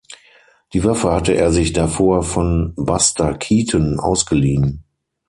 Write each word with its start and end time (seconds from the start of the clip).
Die 0.73 0.83
Waffe 0.83 1.11
hatte 1.11 1.33
er 1.33 1.51
sich 1.51 1.73
davor 1.73 2.23
von 2.23 2.73
Buster 2.75 3.35
Keaton 3.35 3.99
ausgeliehen. 3.99 4.83